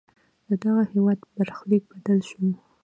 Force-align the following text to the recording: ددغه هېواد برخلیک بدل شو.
ددغه 0.47 0.83
هېواد 0.93 1.19
برخلیک 1.35 1.83
بدل 1.91 2.19
شو. 2.29 2.43